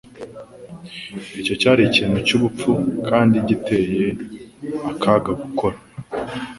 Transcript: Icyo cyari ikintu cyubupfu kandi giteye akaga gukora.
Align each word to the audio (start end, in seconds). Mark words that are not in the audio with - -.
Icyo 1.39 1.53
cyari 1.61 1.81
ikintu 1.89 2.17
cyubupfu 2.27 2.71
kandi 3.09 3.35
giteye 3.47 4.07
akaga 4.91 5.31
gukora. 5.41 5.77